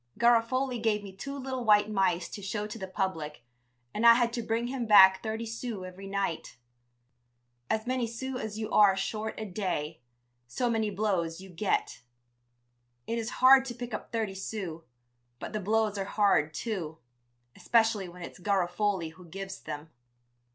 [0.17, 3.43] Garofoli gave me two little white mice to show to the public
[3.93, 6.57] and I had to bring him back thirty sous every night.
[7.69, 10.01] As many sous as you are short a day,
[10.47, 12.01] so many blows you get.
[13.05, 14.81] It is hard to pick up thirty sous,
[15.37, 16.97] but the blows are hard, too,
[17.55, 19.91] especially when it's Garofoli who gives them.